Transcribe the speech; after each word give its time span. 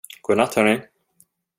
God 0.21 0.35
natt, 0.37 0.53
hörni. 0.53 0.89